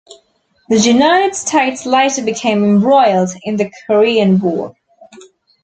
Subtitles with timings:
[0.69, 4.75] The United States later became embroiled in the Korean War.